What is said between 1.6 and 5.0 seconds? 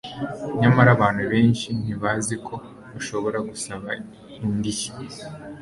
ntibazi ko bashobora gusaba indishyi